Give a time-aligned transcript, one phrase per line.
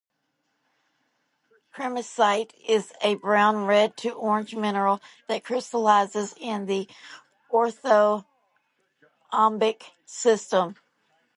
[1.75, 6.89] Kremersite is a brown-red to orange mineral that crystallizes in the
[7.53, 10.75] orthorhombic system.